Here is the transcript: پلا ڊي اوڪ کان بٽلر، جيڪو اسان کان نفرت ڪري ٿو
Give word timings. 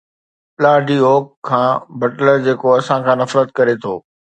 پلا 0.55 0.73
ڊي 0.87 0.97
اوڪ 1.07 1.25
کان 1.47 1.69
بٽلر، 1.99 2.35
جيڪو 2.45 2.67
اسان 2.79 2.99
کان 3.05 3.15
نفرت 3.23 3.47
ڪري 3.57 3.75
ٿو 3.81 3.93